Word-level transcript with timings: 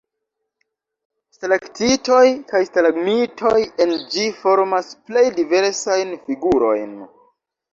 Stalaktitoj 1.37 2.23
kaj 2.53 2.61
stalagmitoj 2.69 3.53
en 3.85 3.93
ĝi 4.15 4.25
formas 4.41 4.91
plej 5.11 5.27
diversajn 5.39 6.17
figurojn. 6.27 6.99